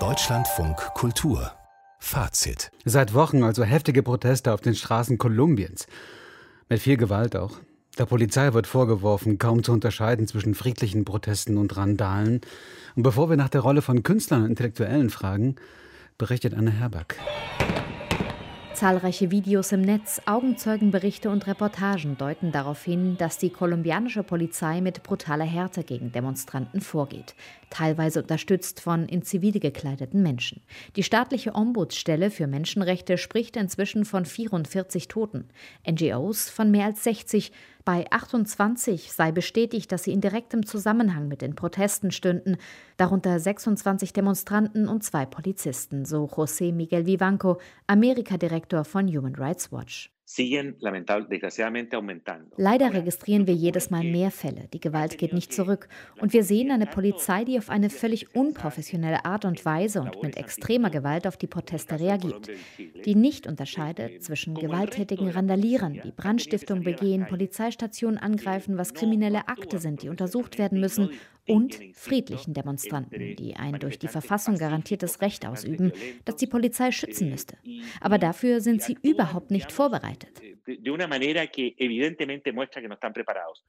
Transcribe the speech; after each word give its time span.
Deutschlandfunk 0.00 0.76
Kultur 0.94 1.52
Fazit. 2.00 2.72
Seit 2.84 3.14
Wochen 3.14 3.44
also 3.44 3.62
heftige 3.62 4.02
Proteste 4.02 4.52
auf 4.52 4.60
den 4.60 4.74
Straßen 4.74 5.16
Kolumbiens. 5.16 5.86
Mit 6.68 6.80
viel 6.80 6.96
Gewalt 6.96 7.36
auch. 7.36 7.52
Der 7.96 8.06
Polizei 8.06 8.52
wird 8.52 8.66
vorgeworfen, 8.66 9.38
kaum 9.38 9.62
zu 9.62 9.70
unterscheiden 9.70 10.26
zwischen 10.26 10.56
friedlichen 10.56 11.04
Protesten 11.04 11.56
und 11.56 11.76
Randalen. 11.76 12.40
Und 12.96 13.04
bevor 13.04 13.30
wir 13.30 13.36
nach 13.36 13.48
der 13.48 13.60
Rolle 13.60 13.80
von 13.80 14.02
Künstlern 14.02 14.42
und 14.42 14.50
Intellektuellen 14.50 15.10
fragen, 15.10 15.54
berichtet 16.18 16.52
Anne 16.52 16.72
Herberg. 16.72 17.16
Zahlreiche 18.74 19.30
Videos 19.30 19.70
im 19.70 19.82
Netz, 19.82 20.20
Augenzeugenberichte 20.26 21.30
und 21.30 21.46
Reportagen 21.46 22.18
deuten 22.18 22.50
darauf 22.50 22.82
hin, 22.82 23.16
dass 23.16 23.38
die 23.38 23.50
kolumbianische 23.50 24.24
Polizei 24.24 24.80
mit 24.80 25.04
brutaler 25.04 25.44
Härte 25.44 25.84
gegen 25.84 26.10
Demonstranten 26.10 26.80
vorgeht, 26.80 27.36
teilweise 27.70 28.22
unterstützt 28.22 28.80
von 28.80 29.06
in 29.06 29.22
Zivile 29.22 29.60
gekleideten 29.60 30.24
Menschen. 30.24 30.60
Die 30.96 31.04
staatliche 31.04 31.54
Ombudsstelle 31.54 32.32
für 32.32 32.48
Menschenrechte 32.48 33.16
spricht 33.16 33.56
inzwischen 33.56 34.04
von 34.04 34.24
44 34.24 35.06
Toten, 35.06 35.48
NGOs 35.88 36.50
von 36.50 36.72
mehr 36.72 36.86
als 36.86 37.04
60, 37.04 37.52
bei 37.84 38.10
28 38.10 39.12
sei 39.12 39.30
bestätigt, 39.30 39.92
dass 39.92 40.04
sie 40.04 40.12
in 40.12 40.22
direktem 40.22 40.64
Zusammenhang 40.64 41.28
mit 41.28 41.42
den 41.42 41.54
Protesten 41.54 42.12
stünden, 42.12 42.56
darunter 42.96 43.38
26 43.38 44.14
Demonstranten 44.14 44.88
und 44.88 45.04
zwei 45.04 45.26
Polizisten, 45.26 46.06
so 46.06 46.24
José 46.24 46.72
Miguel 46.72 47.04
Vivanco, 47.04 47.58
Amerikadirektor 47.86 48.63
von 48.84 49.08
Human 49.08 49.34
Rights 49.34 49.70
Watch. 49.70 50.10
Leider 52.56 52.94
registrieren 52.94 53.46
wir 53.46 53.54
jedes 53.54 53.90
Mal 53.90 54.02
mehr 54.04 54.30
Fälle. 54.30 54.68
Die 54.72 54.80
Gewalt 54.80 55.18
geht 55.18 55.34
nicht 55.34 55.52
zurück. 55.52 55.86
Und 56.18 56.32
wir 56.32 56.42
sehen 56.44 56.70
eine 56.70 56.86
Polizei, 56.86 57.44
die 57.44 57.58
auf 57.58 57.68
eine 57.68 57.90
völlig 57.90 58.34
unprofessionelle 58.34 59.26
Art 59.26 59.44
und 59.44 59.64
Weise 59.66 60.00
und 60.00 60.22
mit 60.22 60.38
extremer 60.38 60.88
Gewalt 60.88 61.26
auf 61.26 61.36
die 61.36 61.46
Proteste 61.46 62.00
reagiert. 62.00 62.48
Die 63.04 63.14
nicht 63.14 63.46
unterscheidet 63.46 64.24
zwischen 64.24 64.54
gewalttätigen 64.54 65.28
Randalierern, 65.28 66.00
die 66.02 66.12
Brandstiftung 66.12 66.82
begehen, 66.82 67.26
Polizeistationen 67.26 68.18
angreifen, 68.18 68.78
was 68.78 68.94
kriminelle 68.94 69.48
Akte 69.48 69.78
sind, 69.78 70.02
die 70.02 70.08
untersucht 70.08 70.58
werden 70.58 70.80
müssen, 70.80 71.10
und 71.46 71.78
friedlichen 71.94 72.54
Demonstranten, 72.54 73.36
die 73.36 73.56
ein 73.56 73.78
durch 73.78 73.98
die 73.98 74.08
Verfassung 74.08 74.56
garantiertes 74.56 75.20
Recht 75.20 75.46
ausüben, 75.46 75.92
das 76.24 76.36
die 76.36 76.46
Polizei 76.46 76.90
schützen 76.90 77.30
müsste. 77.30 77.56
Aber 78.00 78.18
dafür 78.18 78.60
sind 78.60 78.82
sie 78.82 78.96
überhaupt 79.02 79.50
nicht 79.50 79.72
vorbereitet. 79.72 80.40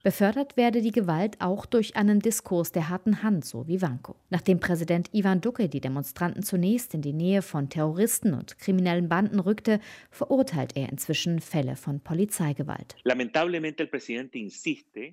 Befördert 0.02 0.56
werde 0.56 0.80
die 0.80 0.92
Gewalt 0.92 1.36
auch 1.40 1.66
durch 1.66 1.96
einen 1.96 2.20
Diskurs 2.20 2.72
der 2.72 2.88
harten 2.88 3.22
Hand, 3.22 3.44
so 3.44 3.66
wie 3.66 3.82
Vanko. 3.82 4.16
Nachdem 4.30 4.60
Präsident 4.60 5.10
Ivan 5.12 5.40
Duque 5.40 5.68
die 5.68 5.80
Demonstranten 5.80 6.42
zunächst 6.42 6.94
in 6.94 7.02
die 7.02 7.12
Nähe 7.12 7.42
von 7.42 7.68
Terroristen 7.68 8.34
und 8.34 8.58
kriminellen 8.58 9.08
Banden 9.08 9.40
rückte, 9.40 9.80
verurteilt 10.10 10.76
er 10.76 10.88
inzwischen 10.88 11.40
Fälle 11.40 11.76
von 11.76 12.00
Polizeigewalt. 12.00 12.96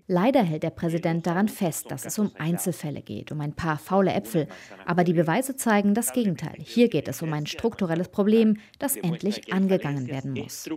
Leider 0.08 0.44
hält 0.44 0.64
der 0.64 0.70
Präsident 0.70 1.28
daran 1.28 1.48
fest, 1.50 1.92
dass 1.92 2.06
es 2.06 2.18
um 2.18 2.32
Einzelfälle 2.38 3.02
geht, 3.02 3.32
um 3.32 3.42
ein 3.42 3.56
paar 3.56 3.78
faule 3.78 4.14
Äpfel. 4.14 4.48
Aber 4.86 5.04
die 5.04 5.14
Beweise 5.14 5.56
zeigen 5.56 5.94
das 5.94 6.14
Gegenteil. 6.14 6.56
Hier 6.60 6.90
geht 6.90 7.08
es 7.08 7.22
um 7.22 7.34
ein 7.34 7.46
strukturelles 7.46 8.10
Problem, 8.10 8.58
das 8.80 8.96
endlich 8.96 9.52
angegangen 9.52 10.08
werden 10.08 10.34
muss. 10.34 10.70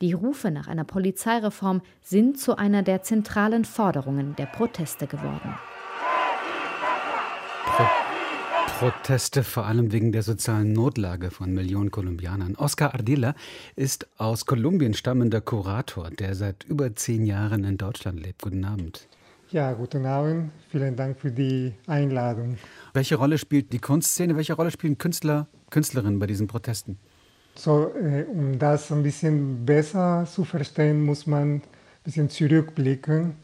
Die 0.00 0.12
Rufe 0.12 0.50
nach 0.50 0.68
einer 0.68 0.84
Polizeireform 0.84 1.82
sind 2.00 2.38
zu 2.38 2.56
einer 2.56 2.82
der 2.82 3.02
zentralen 3.02 3.64
Forderungen 3.64 4.36
der 4.36 4.46
Proteste 4.46 5.06
geworden. 5.06 5.54
Pro 7.64 7.84
Proteste 8.78 9.42
vor 9.42 9.64
allem 9.64 9.90
wegen 9.90 10.12
der 10.12 10.22
sozialen 10.22 10.74
Notlage 10.74 11.30
von 11.30 11.50
Millionen 11.50 11.90
Kolumbianern. 11.90 12.56
Oscar 12.56 12.92
Ardila 12.92 13.34
ist 13.74 14.06
aus 14.18 14.44
Kolumbien 14.44 14.92
stammender 14.92 15.40
Kurator, 15.40 16.10
der 16.10 16.34
seit 16.34 16.64
über 16.64 16.94
zehn 16.94 17.24
Jahren 17.24 17.64
in 17.64 17.78
Deutschland 17.78 18.20
lebt. 18.20 18.42
Guten 18.42 18.66
Abend. 18.66 19.08
Ja, 19.50 19.72
guten 19.72 20.04
Abend. 20.04 20.50
Vielen 20.70 20.94
Dank 20.94 21.18
für 21.18 21.30
die 21.30 21.72
Einladung. 21.86 22.58
Welche 22.92 23.14
Rolle 23.14 23.38
spielt 23.38 23.72
die 23.72 23.78
Kunstszene, 23.78 24.36
welche 24.36 24.52
Rolle 24.52 24.70
spielen 24.70 24.98
Künstler, 24.98 25.46
Künstlerinnen 25.70 26.18
bei 26.18 26.26
diesen 26.26 26.46
Protesten? 26.46 26.98
So, 27.58 27.92
äh, 27.94 28.24
um 28.24 28.58
das 28.58 28.92
ein 28.92 29.02
bisschen 29.02 29.64
besser 29.64 30.26
zu 30.30 30.44
verstehen, 30.44 31.04
muss 31.04 31.26
man 31.26 31.56
ein 31.56 31.62
bisschen 32.04 32.28
zurückblicken 32.28 33.34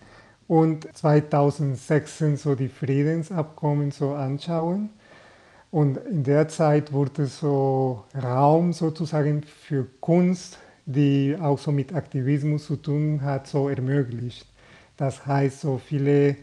und 0.49 0.87
2006 0.97 2.19
so 2.37 2.55
die 2.55 2.69
Friedensabkommen 2.69 3.91
so 3.91 4.13
anschauen. 4.13 4.91
Und 5.71 5.97
in 5.97 6.23
der 6.25 6.49
Zeit 6.49 6.93
wurde 6.93 7.27
so 7.27 8.05
Raum 8.23 8.75
sozusagen 8.75 9.43
für 9.43 9.87
Kunst, 10.01 10.59
die 10.85 11.35
auch 11.41 11.59
so 11.59 11.73
mit 11.73 11.95
Aktivismus 11.95 12.67
zu 12.67 12.77
tun 12.77 13.23
hat, 13.23 13.47
so 13.47 13.71
ermöglicht. 13.71 14.47
Das 14.99 15.25
heißt, 15.27 15.63
so 15.63 15.79
viele 15.79 16.37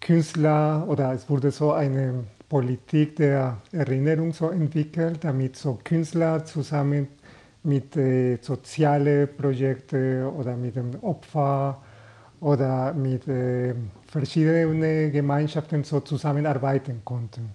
Künstler 0.00 0.86
oder 0.88 1.14
es 1.14 1.30
wurde 1.30 1.50
so 1.50 1.72
eine 1.72 2.24
Politik 2.50 3.14
der 3.14 3.58
Erinnerung 3.70 4.32
so 4.32 4.50
entwickelt, 4.50 5.22
damit 5.22 5.54
so 5.54 5.78
Künstler 5.84 6.44
zusammen 6.44 7.06
mit 7.62 7.96
äh, 7.96 8.38
sozialen 8.40 9.28
Projekten 9.36 10.26
oder 10.26 10.56
mit 10.56 10.74
dem 10.74 10.90
Opfer 11.00 11.80
oder 12.40 12.92
mit 12.92 13.28
äh, 13.28 13.72
verschiedenen 14.08 15.12
Gemeinschaften 15.12 15.84
so 15.84 16.00
zusammenarbeiten 16.00 17.02
konnten. 17.04 17.50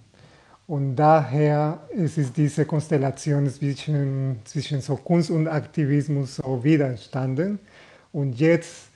Und 0.66 0.96
daher 0.96 1.80
ist 1.90 2.16
es 2.16 2.32
diese 2.32 2.64
Konstellation 2.64 3.46
zwischen, 3.48 4.40
zwischen 4.44 4.80
so 4.80 4.96
Kunst 4.96 5.30
und 5.30 5.46
Aktivismus 5.46 6.36
so 6.36 6.64
wieder 6.64 6.86
entstanden. 6.86 7.58
Und 8.12 8.40
jetzt 8.40 8.88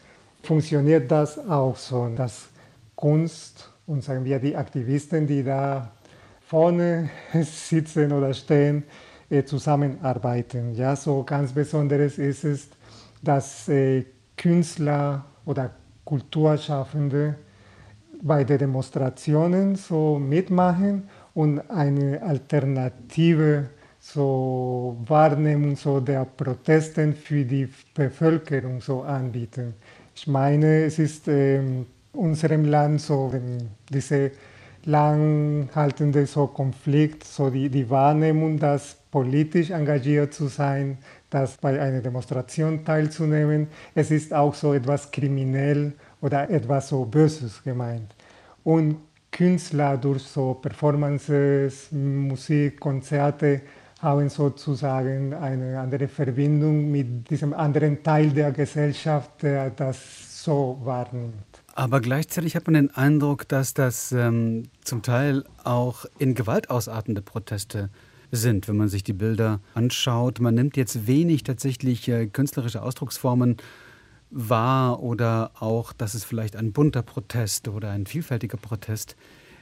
funktioniert 0.43 1.11
das 1.11 1.39
auch 1.39 1.77
so, 1.77 2.09
dass 2.17 2.49
Kunst 2.97 3.71
und 3.91 4.05
sagen 4.05 4.25
wir 4.25 4.39
die 4.39 4.55
Aktivisten, 4.55 5.27
die 5.27 5.43
da 5.43 5.91
vorne 6.43 7.11
sitzen 7.43 8.13
oder 8.13 8.33
stehen, 8.33 8.85
äh, 9.29 9.43
zusammenarbeiten. 9.43 10.75
Ja, 10.77 10.95
so 10.95 11.25
ganz 11.25 11.53
Besonderes 11.53 12.17
ist 12.19 12.45
es, 12.45 12.69
dass 13.21 13.69
äh, 13.69 14.05
Künstler 14.37 15.25
oder 15.45 15.73
Kulturschaffende 16.05 17.35
bei 18.23 18.45
den 18.45 18.59
Demonstrationen 18.59 19.75
so 19.75 20.21
mitmachen 20.21 21.09
und 21.35 21.59
eine 21.69 22.23
alternative 22.23 23.71
so 23.99 24.97
Wahrnehmung 25.07 25.75
so 25.75 26.01
der 26.01 26.25
Protesten 26.25 27.15
für 27.15 27.45
die 27.45 27.69
Bevölkerung 27.95 28.81
so 28.81 29.03
anbieten. 29.03 29.75
Ich 30.15 30.27
meine, 30.27 30.85
es 30.85 30.99
ist 30.99 31.29
ähm, 31.29 31.87
unserem 32.13 32.65
Land 32.65 33.01
so 33.01 33.33
diese 33.89 34.33
langhaltende 34.85 36.27
so 36.27 36.47
Konflikt, 36.47 37.25
so 37.25 37.51
die, 37.51 37.69
die 37.69 37.89
Wahrnehmung, 37.91 38.59
dass 38.59 38.97
politisch 39.11 39.71
engagiert 39.71 40.33
zu 40.33 40.47
sein, 40.47 40.99
dass 41.29 41.57
bei 41.57 41.81
einer 41.81 42.01
Demonstration 42.01 42.85
teilzunehmen, 42.85 43.69
es 43.95 44.11
ist 44.11 44.33
auch 44.33 44.55
so 44.55 44.73
etwas 44.73 45.11
kriminell 45.11 45.93
oder 46.21 46.49
etwas 46.49 46.89
so 46.89 47.05
Böses 47.05 47.63
gemeint. 47.63 48.15
Und 48.65 48.97
Künstler 49.31 49.97
durch 49.97 50.23
so 50.23 50.55
Performances, 50.55 51.93
Musik, 51.93 52.81
Konzerte 52.81 53.63
haben 54.01 54.29
sozusagen 54.29 55.35
eine 55.35 55.79
andere 55.79 56.09
Verbindung 56.09 56.91
mit 56.91 57.29
diesem 57.31 57.53
anderen 57.53 58.03
Teil 58.03 58.31
der 58.31 58.51
Gesellschaft, 58.51 59.43
der 59.43 59.71
das 59.71 60.43
so 60.43 60.79
wahrnimmt. 60.83 61.60
Aber 61.75 62.01
gleichzeitig 62.01 62.57
hat 62.57 62.67
man 62.67 62.75
den 62.75 62.91
Eindruck, 62.91 63.49
dass 63.49 63.75
das 63.75 64.13
ähm, 64.13 64.65
zum 64.83 65.03
Teil 65.03 65.45
auch 65.65 66.05
in 66.19 66.35
Gewalt 66.35 66.71
ausartende 66.71 67.23
Proteste 67.23 67.91
sind, 68.33 68.69
wenn 68.69 68.77
man 68.77 68.89
sich 68.89 69.03
die 69.03 69.13
Bilder 69.13 69.61
anschaut. 69.75 70.41
Man 70.41 70.55
nimmt 70.55 70.77
jetzt 70.77 71.07
wenig 71.07 71.43
tatsächlich 71.43 72.09
äh, 72.09 72.27
künstlerische 72.27 72.83
Ausdrucksformen 72.83 73.57
wahr 74.31 75.03
oder 75.03 75.51
auch, 75.59 75.93
dass 75.93 76.15
es 76.15 76.25
vielleicht 76.25 76.57
ein 76.57 76.73
bunter 76.73 77.03
Protest 77.03 77.69
oder 77.69 77.91
ein 77.91 78.07
vielfältiger 78.07 78.57
Protest 78.57 79.17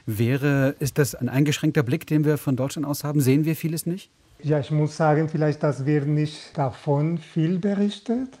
wäre. 0.05 0.75
Ist 0.79 0.97
das 0.97 1.15
ein 1.15 1.29
eingeschränkter 1.29 1.83
Blick, 1.83 2.05
den 2.07 2.25
wir 2.25 2.37
von 2.37 2.55
Deutschland 2.55 2.87
aus 2.87 3.03
haben? 3.03 3.21
Sehen 3.21 3.45
wir 3.45 3.55
vieles 3.55 3.85
nicht? 3.85 4.11
Ja, 4.41 4.59
ich 4.59 4.71
muss 4.71 4.95
sagen, 4.95 5.27
vielleicht, 5.27 5.63
dass 5.63 5.85
wir 5.85 6.05
nicht 6.05 6.57
davon 6.57 7.17
viel 7.17 7.59
berichtet, 7.59 8.39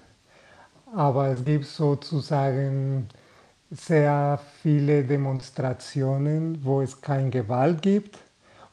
aber 0.95 1.27
es 1.27 1.43
gibt 1.43 1.65
sozusagen 1.65 3.07
sehr 3.71 4.39
viele 4.61 5.03
Demonstrationen, 5.03 6.59
wo 6.63 6.81
es 6.81 6.99
keine 6.99 7.29
Gewalt 7.29 7.81
gibt 7.81 8.17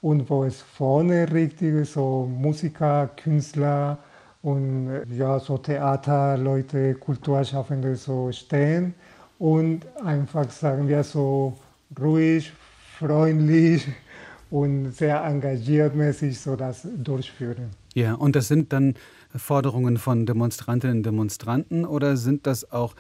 und 0.01 0.29
wo 0.31 0.45
es 0.45 0.63
vorne 0.63 1.31
richtige 1.31 1.85
so 1.85 2.27
Musiker, 2.27 3.11
Künstler 3.17 3.99
und 4.43 5.03
ja, 5.11 5.39
so 5.39 5.59
Theaterleute, 5.59 6.95
Kulturschaffende 6.95 7.97
so 7.97 8.31
stehen 8.33 8.95
und 9.39 9.85
einfach 10.03 10.51
sagen 10.51 10.89
wir 10.89 11.03
so 11.03 11.59
ruhig, 12.01 12.53
freundlich 12.99 13.87
und 14.51 14.93
sehr 14.93 15.23
engagiert 15.25 15.95
mäßig 15.95 16.39
so 16.41 16.57
das 16.57 16.87
durchführen. 16.97 17.71
Ja, 17.95 18.15
und 18.15 18.37
das 18.37 18.49
sind 18.49 18.73
dann 18.73 18.95
Forderungen 19.35 19.99
von 19.99 20.25
Demonstrantinnen 20.25 20.99
und 20.99 21.03
Demonstranten 21.03 21.85
oder 21.85 22.17
sind 22.17 22.47
das 22.47 22.71
auch 22.71 22.95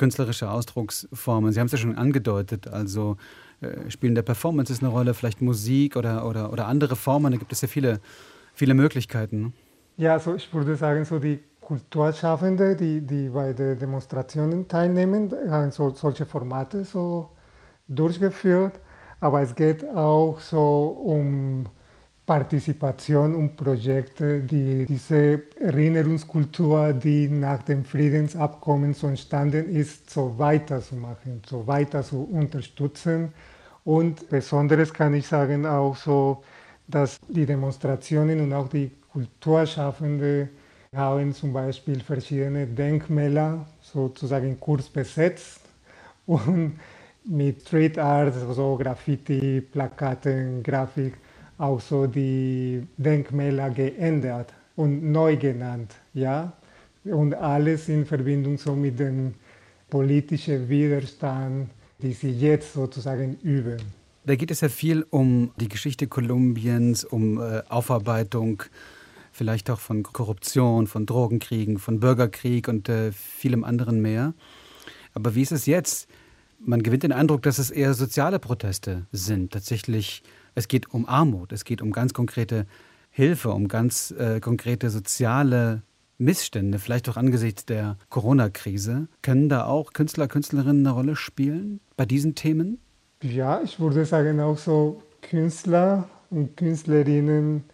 künstlerische 0.00 0.50
Ausdrucksformen? 0.50 1.52
Sie 1.52 1.60
haben 1.60 1.66
es 1.66 1.72
ja 1.72 1.78
schon 1.78 1.96
angedeutet, 1.96 2.66
also 2.66 3.16
äh, 3.60 3.90
spielen 3.90 4.14
der 4.14 4.22
Performances 4.22 4.80
eine 4.80 4.88
Rolle, 4.88 5.14
vielleicht 5.14 5.40
Musik 5.42 5.94
oder, 5.96 6.26
oder, 6.26 6.52
oder 6.52 6.66
andere 6.66 6.96
Formen, 6.96 7.30
da 7.32 7.38
gibt 7.38 7.52
es 7.52 7.60
ja 7.60 7.68
viele, 7.68 8.00
viele 8.54 8.74
Möglichkeiten. 8.74 9.42
Ne? 9.42 9.52
Ja, 9.98 10.14
also 10.14 10.34
ich 10.34 10.52
würde 10.52 10.74
sagen, 10.76 11.04
so 11.04 11.18
die 11.18 11.38
Kulturschaffenden, 11.60 12.76
die, 12.76 13.00
die 13.02 13.28
bei 13.28 13.52
den 13.52 13.78
Demonstrationen 13.78 14.66
teilnehmen, 14.66 15.30
haben 15.50 15.70
so, 15.70 15.90
solche 15.90 16.24
Formate 16.26 16.84
so 16.84 17.28
durchgeführt. 17.86 18.80
Aber 19.20 19.42
es 19.42 19.54
geht 19.54 19.84
auch 19.84 20.40
so 20.40 20.86
um 21.04 21.66
Partizipation 22.30 23.34
und 23.34 23.56
Projekte, 23.56 24.38
die 24.38 24.86
diese 24.86 25.42
Erinnerungskultur, 25.58 26.92
die 26.92 27.26
nach 27.26 27.64
dem 27.64 27.84
Friedensabkommen 27.84 28.94
so 28.94 29.08
entstanden 29.08 29.68
ist, 29.68 30.08
so 30.08 30.38
weiterzumachen, 30.38 31.42
so 31.44 31.66
weiter 31.66 32.04
zu 32.04 32.22
unterstützen. 32.30 33.32
Und 33.82 34.28
besonderes 34.28 34.94
kann 34.94 35.14
ich 35.14 35.26
sagen 35.26 35.66
auch 35.66 35.96
so, 35.96 36.44
dass 36.86 37.18
die 37.26 37.46
Demonstrationen 37.46 38.40
und 38.42 38.52
auch 38.52 38.68
die 38.68 38.92
Kulturschaffenden 39.12 40.50
haben 40.94 41.34
zum 41.34 41.52
Beispiel 41.52 41.98
verschiedene 41.98 42.64
Denkmäler 42.64 43.66
sozusagen 43.80 44.60
Kurs 44.60 44.88
besetzt 44.88 45.62
und 46.26 46.78
mit 47.24 47.62
Street 47.62 47.98
Art, 47.98 48.34
so 48.54 48.76
Graffiti, 48.76 49.60
Plakaten, 49.60 50.62
Grafik, 50.62 51.14
auch 51.60 51.80
so 51.80 52.06
die 52.06 52.82
Denkmäler 52.96 53.70
geändert 53.70 54.52
und 54.76 55.10
neu 55.10 55.36
genannt, 55.36 55.94
ja. 56.14 56.52
Und 57.04 57.34
alles 57.34 57.88
in 57.88 58.04
Verbindung 58.04 58.58
so 58.58 58.74
mit 58.74 58.98
dem 58.98 59.34
politischen 59.88 60.68
Widerstand, 60.68 61.70
die 62.00 62.12
sie 62.12 62.30
jetzt 62.30 62.72
sozusagen 62.74 63.38
üben. 63.42 63.78
Da 64.24 64.36
geht 64.36 64.50
es 64.50 64.60
ja 64.60 64.68
viel 64.68 65.06
um 65.10 65.50
die 65.58 65.68
Geschichte 65.68 66.06
Kolumbiens, 66.06 67.04
um 67.04 67.40
äh, 67.40 67.62
Aufarbeitung 67.68 68.62
vielleicht 69.32 69.70
auch 69.70 69.80
von 69.80 70.02
Korruption, 70.02 70.86
von 70.86 71.06
Drogenkriegen, 71.06 71.78
von 71.78 72.00
Bürgerkrieg 72.00 72.68
und 72.68 72.88
äh, 72.88 73.12
vielem 73.12 73.64
anderen 73.64 74.00
mehr. 74.00 74.34
Aber 75.14 75.34
wie 75.34 75.42
ist 75.42 75.52
es 75.52 75.66
jetzt? 75.66 76.08
Man 76.58 76.82
gewinnt 76.82 77.02
den 77.02 77.12
Eindruck, 77.12 77.42
dass 77.42 77.58
es 77.58 77.70
eher 77.70 77.94
soziale 77.94 78.38
Proteste 78.38 79.06
sind. 79.12 79.52
Tatsächlich, 79.52 80.22
es 80.54 80.68
geht 80.68 80.92
um 80.92 81.06
Armut, 81.08 81.52
es 81.52 81.64
geht 81.64 81.82
um 81.82 81.92
ganz 81.92 82.14
konkrete 82.14 82.66
Hilfe, 83.10 83.50
um 83.50 83.68
ganz 83.68 84.12
äh, 84.12 84.40
konkrete 84.40 84.90
soziale 84.90 85.82
Missstände, 86.18 86.78
vielleicht 86.78 87.08
auch 87.08 87.16
angesichts 87.16 87.64
der 87.64 87.96
Corona-Krise. 88.10 89.08
Können 89.22 89.48
da 89.48 89.64
auch 89.64 89.92
Künstler, 89.92 90.28
Künstlerinnen 90.28 90.86
eine 90.86 90.94
Rolle 90.94 91.16
spielen 91.16 91.80
bei 91.96 92.04
diesen 92.04 92.34
Themen? 92.34 92.78
Ja, 93.22 93.60
ich 93.62 93.80
würde 93.80 94.04
sagen, 94.04 94.38
auch 94.40 94.58
so 94.58 95.02
Künstler 95.22 96.08
und 96.30 96.56
Künstlerinnen 96.56 97.64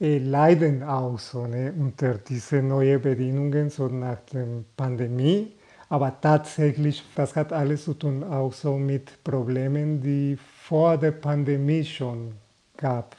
äh, 0.00 0.18
leiden 0.18 0.82
auch 0.82 1.18
so 1.18 1.46
ne, 1.46 1.72
unter 1.76 2.14
diesen 2.14 2.68
neuen 2.68 3.02
Bedingungen, 3.02 3.70
so 3.70 3.88
nach 3.88 4.20
der 4.32 4.46
Pandemie. 4.76 5.52
Aber 5.90 6.18
tatsächlich, 6.20 7.04
das 7.14 7.36
hat 7.36 7.52
alles 7.52 7.84
zu 7.84 7.94
tun 7.94 8.24
auch 8.24 8.52
so 8.52 8.78
mit 8.78 9.22
Problemen, 9.22 10.00
die 10.00 10.38
vor 10.62 10.96
der 10.96 11.10
Pandemie 11.10 11.84
schon 11.84 12.32
gab. 12.76 13.16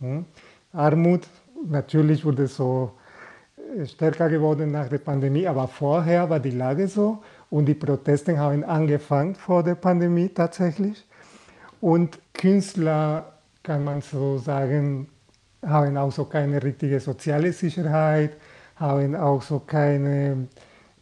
Hm? 0.00 0.24
Armut, 0.72 1.28
natürlich 1.64 2.24
wurde 2.24 2.48
so 2.48 2.92
äh, 3.78 3.86
stärker 3.86 4.28
geworden 4.28 4.72
nach 4.72 4.88
der 4.88 4.98
Pandemie, 4.98 5.46
aber 5.46 5.68
vorher 5.68 6.28
war 6.28 6.40
die 6.40 6.50
Lage 6.50 6.88
so 6.88 7.22
und 7.50 7.66
die 7.66 7.74
Proteste 7.74 8.36
haben 8.38 8.64
angefangen 8.64 9.34
vor 9.34 9.62
der 9.62 9.74
Pandemie 9.74 10.28
tatsächlich. 10.30 11.06
Und 11.80 12.18
Künstler, 12.32 13.36
kann 13.62 13.84
man 13.84 14.00
so 14.00 14.38
sagen, 14.38 15.08
haben 15.64 15.96
auch 15.96 16.12
so 16.12 16.24
keine 16.24 16.62
richtige 16.62 17.00
soziale 17.00 17.52
Sicherheit, 17.52 18.36
haben 18.76 19.14
auch 19.16 19.42
so 19.42 19.58
keine, 19.58 20.46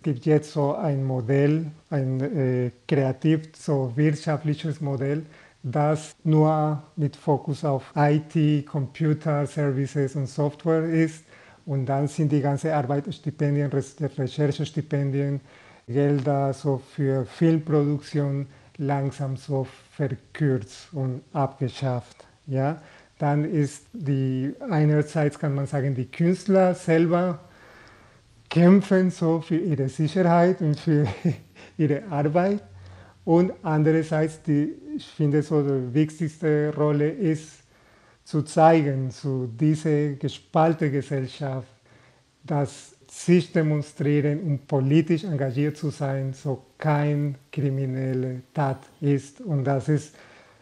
gibt 0.04 0.26
jetzt 0.26 0.52
so 0.52 0.76
ein 0.76 1.02
Modell, 1.02 1.66
ein 1.90 2.20
äh, 2.20 2.70
kreativ, 2.86 3.48
so 3.56 3.90
wirtschaftliches 3.96 4.80
Modell, 4.80 5.24
das 5.62 6.14
nur 6.22 6.82
mit 6.94 7.16
Fokus 7.16 7.64
auf 7.64 7.92
IT, 7.96 8.66
Computer, 8.66 9.46
Services 9.46 10.14
und 10.14 10.28
Software 10.28 10.84
ist. 10.84 11.24
Und 11.64 11.86
dann 11.86 12.06
sind 12.06 12.30
die 12.30 12.42
ganzen 12.42 12.70
Arbeitsstipendien, 12.70 13.70
Recherchestipendien, 13.72 15.40
Gelder 15.88 16.52
so 16.52 16.78
für 16.94 17.24
Filmproduktion 17.24 18.46
langsam 18.76 19.36
so 19.36 19.66
verkürzt 19.96 20.88
und 20.92 21.22
abgeschafft. 21.32 22.26
Ja? 22.46 22.80
Dann 23.18 23.44
ist 23.44 23.86
die 23.94 24.54
einerseits 24.68 25.38
kann 25.38 25.54
man 25.54 25.66
sagen, 25.66 25.94
die 25.94 26.10
Künstler 26.10 26.74
selber 26.74 27.38
kämpfen 28.54 29.10
so 29.10 29.40
für 29.40 29.56
ihre 29.56 29.88
Sicherheit 29.88 30.60
und 30.60 30.78
für 30.78 31.06
ihre 31.76 32.04
Arbeit. 32.04 32.62
Und 33.24 33.52
andererseits, 33.62 34.40
die, 34.42 34.74
ich 34.96 35.06
finde, 35.06 35.42
so 35.42 35.60
die 35.62 35.92
wichtigste 35.92 36.72
Rolle 36.76 37.08
ist, 37.10 37.64
zu 38.22 38.42
zeigen 38.42 39.10
zu 39.10 39.48
dieser 39.48 40.12
gespaltenen 40.12 40.92
Gesellschaft, 40.92 41.68
dass 42.44 42.94
sich 43.10 43.52
demonstrieren 43.52 44.40
und 44.40 44.66
politisch 44.66 45.24
engagiert 45.24 45.76
zu 45.76 45.90
sein, 45.90 46.32
so 46.32 46.64
kein 46.78 47.36
kriminelle 47.50 48.42
Tat 48.52 48.78
ist. 49.00 49.40
Und 49.40 49.64
das 49.64 49.88
ist 49.88 50.14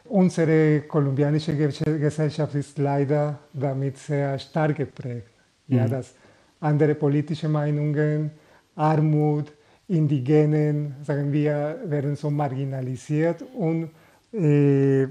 Unsere 0.04 0.82
kolumbianische 0.82 1.56
Gesellschaft 1.56 2.54
ist 2.54 2.76
leider 2.76 3.38
damit 3.52 3.96
sehr 3.96 4.38
stark 4.38 4.76
geprägt. 4.76 5.30
Mhm. 5.68 5.76
Ja, 5.76 5.88
dass 5.88 6.14
andere 6.62 6.94
politische 6.94 7.48
Meinungen, 7.48 8.30
Armut, 8.74 9.52
Indigenen, 9.88 10.94
sagen 11.02 11.32
wir, 11.32 11.80
werden 11.84 12.16
so 12.16 12.30
marginalisiert 12.30 13.44
und 13.54 13.90
äh, 14.32 15.06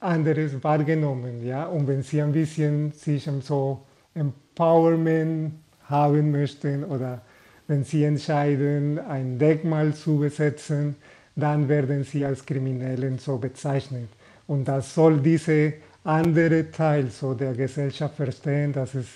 anderes 0.00 0.62
wahrgenommen. 0.62 1.44
Ja? 1.44 1.66
Und 1.66 1.86
wenn 1.88 2.02
sie 2.02 2.22
ein 2.22 2.32
bisschen 2.32 2.92
sich 2.92 3.28
so 3.42 3.82
Empowerment 4.14 5.52
haben 5.88 6.30
möchten 6.30 6.84
oder 6.84 7.20
wenn 7.66 7.84
sie 7.84 8.04
entscheiden, 8.04 8.98
ein 8.98 9.38
Denkmal 9.38 9.94
zu 9.94 10.18
besetzen, 10.18 10.96
dann 11.36 11.68
werden 11.68 12.04
sie 12.04 12.24
als 12.24 12.46
Kriminellen 12.46 13.18
so 13.18 13.38
bezeichnet. 13.38 14.08
Und 14.46 14.68
das 14.68 14.94
soll 14.94 15.20
diese 15.20 15.74
andere 16.04 16.70
Teil 16.70 17.10
so 17.10 17.34
der 17.34 17.54
Gesellschaft 17.54 18.16
verstehen, 18.16 18.72
dass 18.72 18.94
es, 18.94 19.06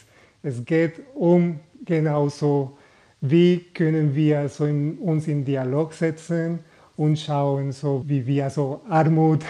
es 0.42 0.64
geht 0.64 1.00
um 1.14 1.60
genauso, 1.84 2.78
wie 3.20 3.58
können 3.74 4.14
wir 4.14 4.48
so 4.48 4.64
in, 4.66 4.98
uns 4.98 5.28
in 5.28 5.44
Dialog 5.44 5.92
setzen 5.92 6.60
und 6.96 7.18
schauen, 7.18 7.72
so 7.72 8.04
wie 8.06 8.26
wir 8.26 8.50
so 8.50 8.82
Armut, 8.88 9.44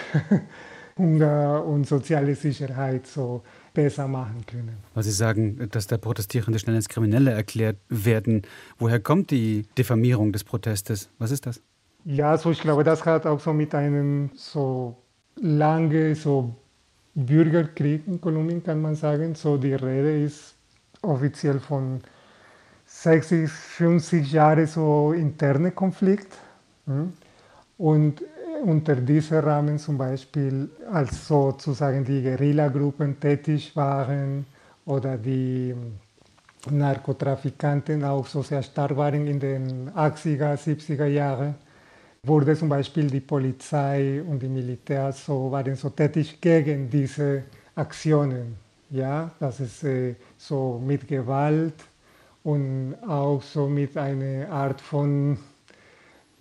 Hunger 0.99 1.65
und 1.65 1.87
soziale 1.87 2.35
Sicherheit 2.35 3.07
so 3.07 3.43
besser 3.73 4.09
machen 4.09 4.45
können. 4.47 4.77
Weil 4.95 5.05
Sie 5.05 5.13
sagen, 5.13 5.69
dass 5.71 5.87
der 5.87 5.99
Protestierende 5.99 6.59
schnell 6.59 6.75
ins 6.75 6.89
Kriminelle 6.89 7.31
erklärt 7.31 7.77
werden. 7.89 8.43
Woher 8.79 8.99
kommt 8.99 9.31
die 9.31 9.65
Diffamierung 9.77 10.33
des 10.33 10.43
Protestes? 10.43 11.09
Was 11.19 11.31
ist 11.31 11.47
das? 11.47 11.63
Ja, 12.05 12.37
so 12.37 12.51
ich 12.51 12.61
glaube, 12.61 12.83
das 12.85 13.05
hat 13.05 13.27
auch 13.27 13.39
so 13.39 13.53
mit 13.53 13.75
einem 13.75 14.31
so 14.35 14.97
lange 15.37 16.15
so 16.15 16.55
Bürgerkrieg 17.15 18.03
in 18.07 18.21
Kolumbien, 18.21 18.63
kann 18.63 18.83
man 18.83 18.95
sagen. 18.95 19.35
So 19.35 19.57
die 19.57 19.75
Rede 19.75 20.25
ist 20.25 20.55
offiziell 21.03 21.61
von 21.61 22.01
60, 23.03 23.49
50 23.49 24.33
Jahren 24.33 24.67
so 24.67 25.13
interne 25.13 25.71
Konflikt. 25.71 26.37
Hm? 26.87 27.13
Und 27.77 28.23
unter 28.65 28.97
diesem 28.97 29.39
Rahmen 29.39 29.79
zum 29.79 29.97
Beispiel, 29.97 30.69
als 30.93 31.29
sozusagen 31.29 32.05
die 32.05 32.23
Guerillagruppen 32.23 33.21
tätig 33.21 33.77
waren 33.77 34.45
oder 34.85 35.17
die 35.17 35.73
Narkotrafikanten 36.69 38.03
auch 38.03 38.27
so 38.27 38.43
sehr 38.43 38.65
stark 38.65 38.97
waren 38.97 39.29
in 39.29 39.39
den 39.39 39.91
80er, 39.91 40.57
70er 40.57 41.07
Jahren, 41.07 41.55
wurde 42.25 42.57
zum 42.57 42.69
Beispiel 42.69 43.07
die 43.07 43.21
Polizei 43.21 44.21
und 44.29 44.43
die 44.43 44.49
Militär 44.49 45.13
so, 45.13 45.53
waren 45.53 45.77
so 45.77 45.91
tätig 45.91 46.41
gegen 46.41 46.91
diese 46.91 47.45
Aktionen. 47.77 48.57
Ja, 48.91 49.31
das 49.39 49.61
ist 49.61 49.85
äh, 49.85 50.17
so 50.37 50.83
mit 50.85 51.07
Gewalt 51.07 51.75
und 52.49 52.95
auch 53.07 53.43
so 53.43 53.69
mit 53.69 53.95
einer 53.99 54.49
Art 54.51 54.81
von, 54.81 55.37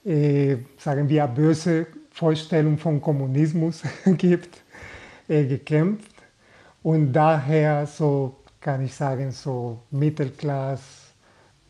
äh, 0.05 0.55
sagen 0.77 1.09
wir, 1.09 1.27
böse 1.27 1.87
Vorstellung 2.11 2.77
von 2.77 3.01
Kommunismus 3.01 3.83
gibt, 4.17 4.63
äh, 5.27 5.43
gekämpft. 5.43 6.13
Und 6.81 7.11
daher 7.11 7.85
so 7.85 8.37
kann 8.61 8.85
ich 8.85 8.95
sagen, 8.95 9.31
so 9.31 9.79
Mittelklasse 9.91 11.11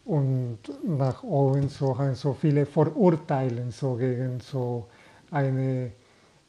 und 0.05 0.59
nach 0.85 1.23
oben 1.23 1.67
so 1.67 1.97
haben 1.97 2.13
so 2.13 2.33
viele 2.35 2.67
Vorurteile 2.67 3.71
so 3.71 3.95
gegen 3.95 4.39
so 4.39 4.85
eine 5.31 5.91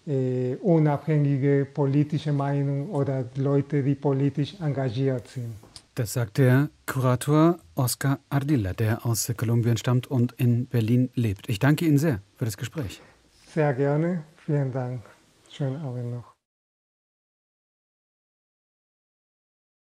äh, 0.07 0.57
unabhängige 0.57 1.66
politische 1.73 2.35
Meinung 2.35 2.90
oder 2.90 3.25
Leute, 3.37 3.83
die 3.83 3.95
politisch 3.95 4.57
engagiert 4.61 5.26
sind. 5.28 5.68
Das 5.99 6.12
sagt 6.12 6.38
der 6.38 6.71
Kurator 6.87 7.59
Oscar 7.75 8.21
Ardilla, 8.31 8.73
der 8.73 9.05
aus 9.05 9.33
Kolumbien 9.37 9.76
stammt 9.76 10.07
und 10.07 10.31
in 10.35 10.69
Berlin 10.69 11.11
lebt. 11.14 11.49
Ich 11.49 11.59
danke 11.59 11.87
Ihnen 11.87 11.99
sehr 11.99 12.21
für 12.37 12.45
das 12.45 12.57
Gespräch. 12.57 13.02
Sehr 13.52 13.75
gerne. 13.75 14.23
Vielen 14.37 14.71
Dank. 14.71 15.02
Schönen 15.50 15.75
Abend 15.83 16.12
noch. 16.12 16.27